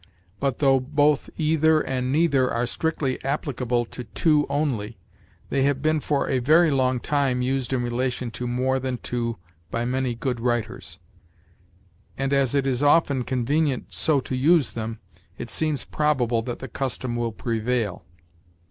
[0.39, 4.97] But, though both either and neither are strictly applicable to two only,
[5.51, 9.37] they have been for a very long time used in relation to more than two
[9.69, 10.97] by many good writers;
[12.17, 14.97] and, as it is often convenient so to use them,
[15.37, 18.03] it seems probable that the custom will prevail.